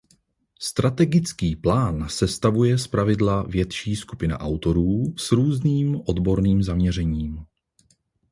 [0.61, 7.45] Strategický plán sestavuje zpravidla větší skupina autorů s různým odborným zaměřením.